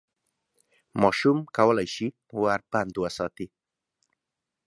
[1.01, 2.07] ماشوم کولای شي
[2.41, 3.47] ور بند وساتي.